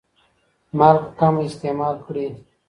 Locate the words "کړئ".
2.05-2.27